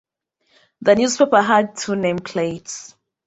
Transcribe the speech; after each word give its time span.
The 0.81 0.95
newspaper 0.95 1.43
had 1.43 1.75
two 1.77 1.91
nameplates. 1.91 2.95